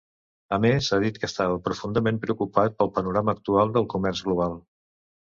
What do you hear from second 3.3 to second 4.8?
actual del comerç global.